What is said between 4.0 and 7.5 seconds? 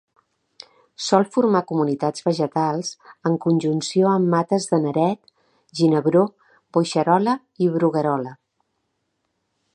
amb mates de neret, ginebró, boixerola